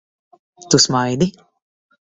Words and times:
Tu 0.69 0.81
smaidi? 0.87 1.31